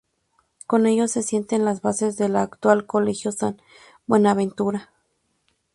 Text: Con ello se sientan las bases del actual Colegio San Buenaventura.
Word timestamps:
Con 0.65 0.87
ello 0.87 1.07
se 1.07 1.21
sientan 1.21 1.63
las 1.63 1.83
bases 1.83 2.17
del 2.17 2.35
actual 2.35 2.87
Colegio 2.87 3.31
San 3.31 3.61
Buenaventura. 4.07 4.89